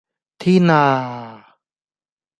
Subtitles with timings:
[0.39, 1.45] 天呀